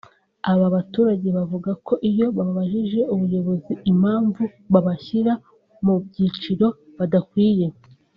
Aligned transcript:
Aba 0.51 0.65
baturage 0.75 1.27
bavuga 1.37 1.71
ko 1.85 1.93
iyo 2.09 2.27
babajije 2.37 3.01
ubuyobozi 3.13 3.73
impamvu 3.91 4.41
babashyira 4.73 5.33
mu 5.85 5.93
byiciro 6.05 6.67
badakwiye 6.97 7.65